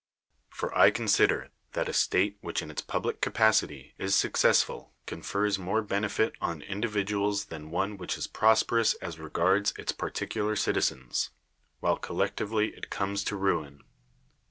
[0.49, 5.59] For I consider that a state which in its public capacity is suc cessful confers
[5.59, 11.29] more benefit on individuals than one which is prosperous as regards its particu lar citizens,
[11.81, 13.83] while collectively it comes to ruin.